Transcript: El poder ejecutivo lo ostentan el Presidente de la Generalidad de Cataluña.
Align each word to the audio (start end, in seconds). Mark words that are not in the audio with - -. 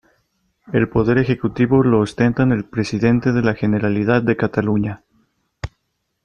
El 0.73 0.89
poder 0.89 1.19
ejecutivo 1.19 1.83
lo 1.83 1.99
ostentan 1.99 2.51
el 2.51 2.65
Presidente 2.65 3.33
de 3.33 3.43
la 3.43 3.53
Generalidad 3.53 4.23
de 4.23 4.35
Cataluña. 4.35 5.03